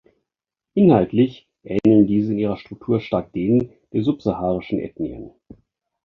[0.73, 5.29] Inhaltlich ähneln diese in ihrer Struktur stark denen der subsaharischen Ethnien.